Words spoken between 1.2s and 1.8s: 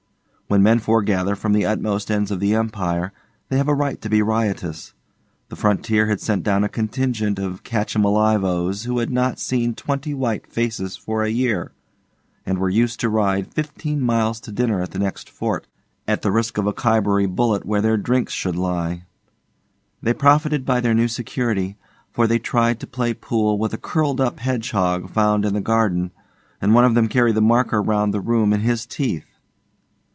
from the